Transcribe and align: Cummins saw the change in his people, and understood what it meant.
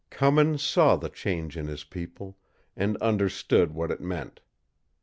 Cummins 0.09 0.63
saw 0.63 0.95
the 0.95 1.09
change 1.09 1.55
in 1.55 1.67
his 1.67 1.83
people, 1.83 2.35
and 2.75 2.97
understood 2.97 3.75
what 3.75 3.91
it 3.91 4.01
meant. 4.01 4.39